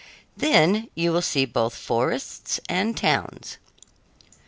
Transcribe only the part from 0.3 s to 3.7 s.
Then you will see both forests and towns."